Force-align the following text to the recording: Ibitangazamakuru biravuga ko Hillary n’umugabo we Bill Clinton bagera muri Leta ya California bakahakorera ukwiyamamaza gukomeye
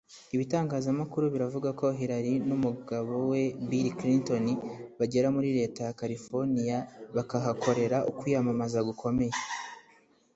Ibitangazamakuru 0.35 1.25
biravuga 1.33 1.69
ko 1.79 1.85
Hillary 1.99 2.33
n’umugabo 2.47 3.13
we 3.31 3.41
Bill 3.69 3.87
Clinton 3.99 4.45
bagera 4.99 5.27
muri 5.35 5.49
Leta 5.59 5.79
ya 5.87 5.97
California 6.01 6.77
bakahakorera 7.15 7.97
ukwiyamamaza 8.11 8.79
gukomeye 8.89 9.33